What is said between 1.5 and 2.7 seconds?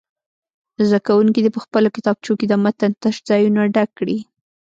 په خپلو کتابچو کې د